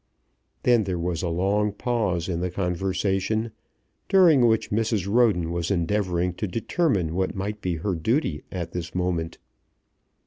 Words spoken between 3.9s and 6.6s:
during which Mrs. Roden was endeavouring to